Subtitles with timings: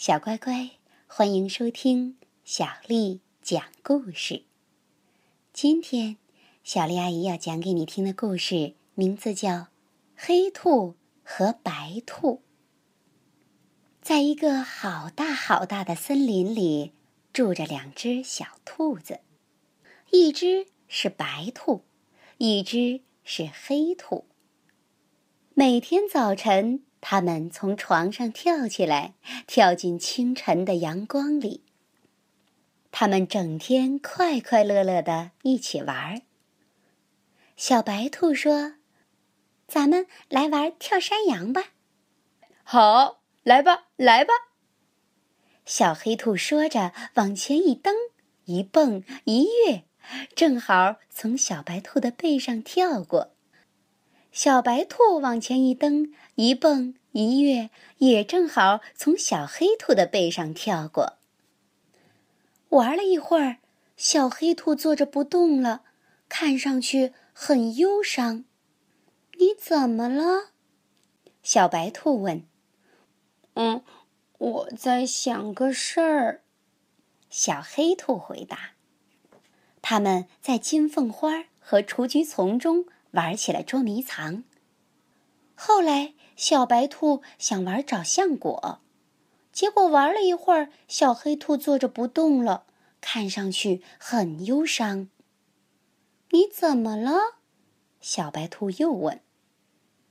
[0.00, 0.70] 小乖乖，
[1.06, 4.44] 欢迎收听小丽讲故事。
[5.52, 6.16] 今天，
[6.64, 9.50] 小丽阿姨要讲给你听的故事名字叫
[10.16, 12.36] 《黑兔和白兔》。
[14.00, 16.94] 在一个好大好大的森林里，
[17.34, 19.20] 住着两只小兔子，
[20.10, 21.84] 一只是白兔，
[22.38, 24.24] 一只是黑兔。
[25.52, 26.84] 每天早晨。
[27.00, 29.14] 他们从床上跳起来，
[29.46, 31.62] 跳进清晨的阳光里。
[32.92, 36.22] 他们整天快快乐乐的一起玩儿。
[37.56, 38.74] 小白兔说
[39.68, 41.66] ：“咱们来玩跳山羊吧。
[42.64, 44.32] ”“好，来吧，来吧。”
[45.64, 47.94] 小黑兔说着，往前一蹬，
[48.46, 49.84] 一蹦一跃，
[50.34, 53.32] 正好从小白兔的背上跳过。
[54.32, 61.14] 小白兔往前一蹬，一蹦一跃，也正好从小黑兔的背上跳过。
[62.68, 63.56] 玩了一会儿，
[63.96, 65.82] 小黑兔坐着不动了，
[66.28, 68.44] 看上去很忧伤。
[69.38, 70.50] 你怎么了？
[71.42, 72.44] 小白兔问。
[73.54, 73.82] 嗯，
[74.38, 76.42] 我在想个事儿。
[77.28, 78.70] 小黑兔回答。
[79.82, 82.86] 他们在金凤花和雏菊丛中。
[83.12, 84.44] 玩起了捉迷藏。
[85.54, 88.80] 后来，小白兔想玩找橡果，
[89.52, 92.64] 结果玩了一会儿，小黑兔坐着不动了，
[93.00, 95.08] 看上去很忧伤。
[96.30, 97.36] 你怎么了？
[98.00, 99.20] 小白兔又问。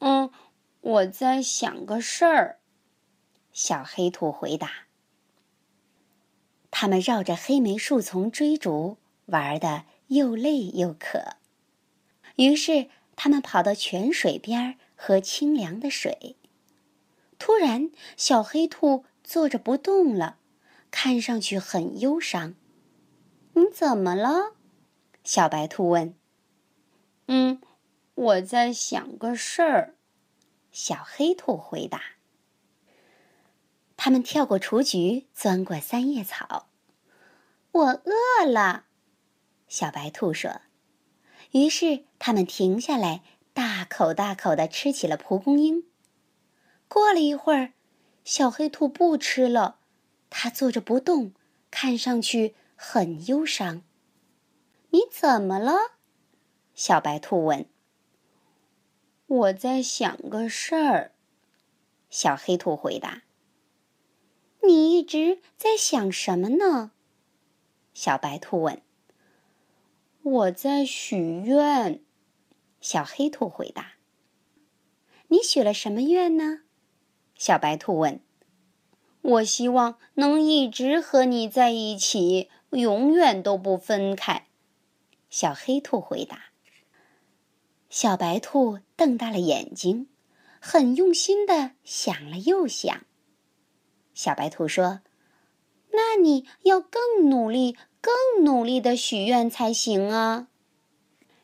[0.00, 0.30] 嗯，
[0.80, 2.58] 我在想个事儿。
[3.52, 4.70] 小黑兔回答。
[6.70, 11.36] 他们绕着黑莓树丛追逐，玩的又累又渴。
[12.40, 16.36] 于是，他们跑到泉水边喝清凉的水。
[17.38, 20.38] 突然，小黑兔坐着不动了，
[20.90, 22.54] 看上去很忧伤。
[23.52, 24.54] “你怎么了？”
[25.22, 26.14] 小白兔问。
[27.28, 27.60] “嗯，
[28.14, 29.94] 我在想个事儿。”
[30.72, 32.00] 小黑兔回答。
[33.98, 36.70] 他们跳过雏菊，钻过三叶草。
[37.72, 38.86] “我饿了。”
[39.68, 40.62] 小白兔说。
[41.52, 43.22] 于是，他们停下来，
[43.52, 45.84] 大口大口的吃起了蒲公英。
[46.86, 47.72] 过了一会儿，
[48.24, 49.78] 小黑兔不吃了，
[50.28, 51.32] 它坐着不动，
[51.70, 53.82] 看上去很忧伤。
[54.90, 55.72] 你怎么了？
[56.74, 57.66] 小白兔问。
[59.26, 61.12] 我在想个事儿。
[62.08, 63.22] 小黑兔回答。
[64.62, 66.90] 你一直在想什么呢？
[67.94, 68.82] 小白兔问。
[70.22, 72.02] 我在许愿，
[72.78, 73.94] 小黑兔回答。
[75.28, 76.60] 你许了什么愿呢？
[77.34, 78.20] 小白兔问。
[79.22, 84.46] 我希望能一直和你在一起，永远都不分开。
[85.30, 86.50] 小黑兔回答。
[87.88, 90.08] 小白兔瞪大了眼睛，
[90.60, 93.06] 很用心的想了又想。
[94.12, 95.00] 小白兔说
[95.92, 100.48] ：“那你要更努力。”更努力的许愿才行啊！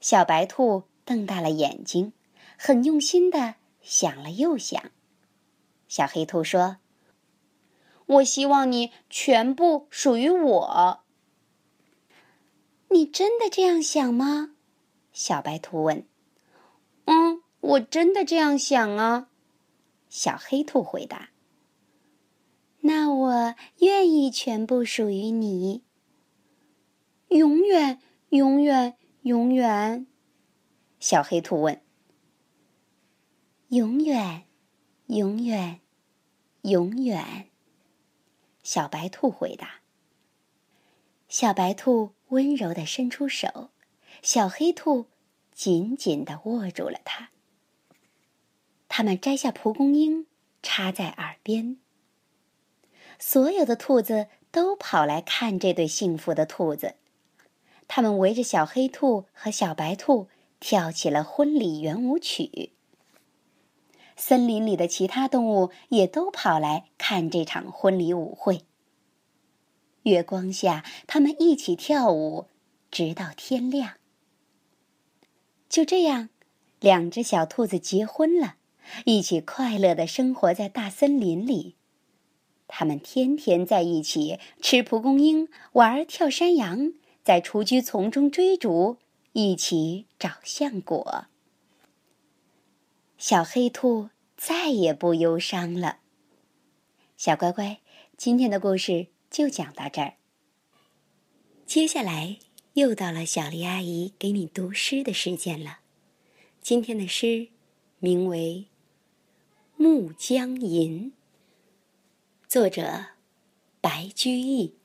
[0.00, 2.12] 小白兔瞪大了眼睛，
[2.58, 4.90] 很用心的想了又想。
[5.88, 6.78] 小黑兔说
[8.06, 11.00] ：“我希望你全部属于我。”
[12.90, 14.54] 你真的这样想吗？
[15.12, 16.06] 小白兔问。
[17.06, 19.28] “嗯，我真的这样想啊。”
[20.10, 21.30] 小黑兔回答。
[22.84, 25.82] “那我愿意全部属于你。”
[27.32, 27.98] 永远，
[28.28, 30.06] 永远，永远。
[31.00, 31.80] 小黑兔问
[33.68, 34.44] ：“永远，
[35.06, 35.80] 永远，
[36.62, 37.48] 永远。”
[38.62, 39.80] 小白兔回答。
[41.28, 43.70] 小白兔温柔的伸出手，
[44.20, 45.06] 小黑兔
[45.52, 47.30] 紧紧的握住了它。
[48.88, 50.26] 他们摘下蒲公英，
[50.62, 51.78] 插在耳边。
[53.18, 56.96] 所有的兔子都跑来看这对幸福的兔子。
[57.94, 60.28] 他们围着小黑兔和小白兔
[60.60, 62.72] 跳起了婚礼圆舞曲。
[64.16, 68.62] 森林里的其他动物也都跑来看这场婚礼舞会。
[70.04, 72.46] 月光下，他们一起跳舞，
[72.90, 73.96] 直到天亮。
[75.68, 76.30] 就这样，
[76.80, 78.54] 两只小兔子结婚了，
[79.04, 81.74] 一起快乐的生活在大森林里。
[82.66, 86.94] 他们天天在一起吃蒲公英，玩跳山羊。
[87.24, 88.98] 在雏菊丛中追逐，
[89.32, 91.26] 一起找橡果。
[93.16, 95.98] 小黑兔再也不忧伤了。
[97.16, 97.78] 小乖乖，
[98.16, 100.14] 今天的故事就讲到这儿。
[101.64, 102.38] 接下来
[102.72, 105.78] 又到了小丽阿姨给你读诗的时间了。
[106.60, 107.48] 今天的诗
[108.00, 108.66] 名为
[109.82, 111.12] 《暮江吟》，
[112.48, 113.06] 作者
[113.80, 114.81] 白居易。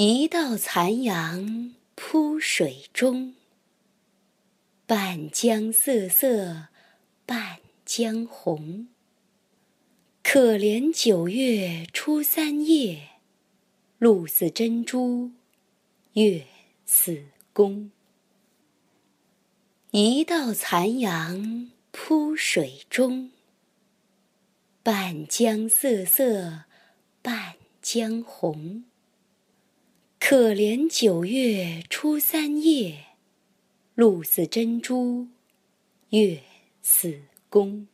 [0.00, 3.34] 一道残阳铺水中，
[4.86, 6.68] 半江瑟瑟
[7.26, 8.86] 半江红。
[10.22, 13.08] 可怜九月初三夜，
[13.98, 15.32] 露似真珠，
[16.12, 16.46] 月
[16.86, 17.90] 似弓。
[19.90, 23.32] 一道残阳铺水中，
[24.84, 26.66] 半江瑟瑟
[27.20, 28.84] 半江红。
[30.30, 33.06] 可怜九月初三夜，
[33.94, 35.28] 露似真珠，
[36.10, 36.42] 月
[36.82, 37.88] 似弓。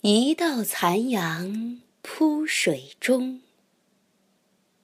[0.00, 3.40] 一道残阳铺水中，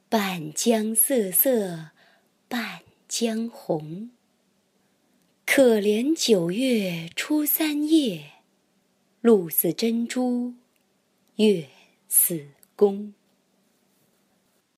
[0.08, 1.90] 半江瑟瑟
[2.46, 4.10] 半江红。
[5.44, 8.34] 可怜九月初三夜，
[9.20, 10.54] 露似真珠，
[11.38, 11.68] 月
[12.08, 12.46] 似
[12.76, 13.12] 弓。